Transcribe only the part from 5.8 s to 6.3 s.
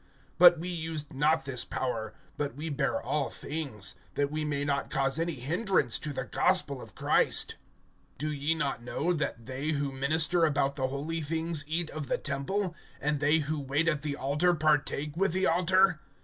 to the